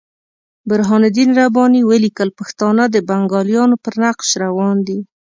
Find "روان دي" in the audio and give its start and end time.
4.43-4.99